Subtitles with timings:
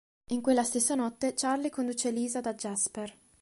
[0.31, 3.13] In quella stessa notte, Charlie conduce Eliza da Jasper.